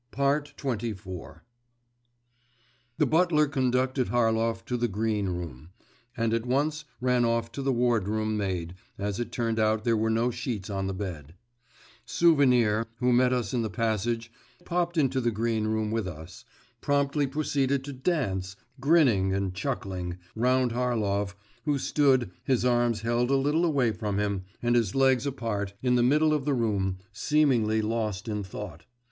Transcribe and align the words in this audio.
XXIV 0.13 1.41
The 2.97 3.05
butler 3.05 3.45
conducted 3.45 4.07
Harlov 4.07 4.65
to 4.65 4.75
the 4.75 4.87
green 4.87 5.29
room, 5.29 5.69
and 6.17 6.33
at 6.33 6.43
once 6.47 6.85
ran 6.99 7.23
off 7.23 7.53
for 7.53 7.61
the 7.61 7.71
wardroom 7.71 8.35
maid, 8.35 8.73
as 8.97 9.19
it 9.19 9.31
turned 9.31 9.59
out 9.59 9.83
there 9.83 9.95
were 9.95 10.09
no 10.09 10.31
sheets 10.31 10.71
on 10.71 10.87
the 10.87 10.95
bed. 10.95 11.35
Souvenir, 12.03 12.87
who 12.97 13.13
met 13.13 13.31
us 13.31 13.53
in 13.53 13.61
the 13.61 13.69
passage, 13.69 14.31
and 14.57 14.65
popped 14.65 14.97
into 14.97 15.21
the 15.21 15.29
green 15.29 15.67
room 15.67 15.91
with 15.91 16.07
us, 16.07 16.45
promptly 16.81 17.27
proceeded 17.27 17.83
to 17.83 17.93
dance, 17.93 18.55
grinning 18.79 19.31
and 19.35 19.53
chuckling, 19.53 20.17
round 20.35 20.71
Harlov, 20.71 21.35
who 21.65 21.77
stood, 21.77 22.31
his 22.43 22.65
arms 22.65 23.01
held 23.01 23.29
a 23.29 23.35
little 23.35 23.65
away 23.65 23.91
from 23.91 24.17
him, 24.17 24.45
and 24.63 24.75
his 24.75 24.95
legs 24.95 25.27
apart, 25.27 25.75
in 25.83 25.93
the 25.93 26.01
middle 26.01 26.33
of 26.33 26.43
the 26.43 26.55
room, 26.55 26.97
seeming 27.13 27.63
lost 27.83 28.27
in 28.27 28.43
thought. 28.43 28.85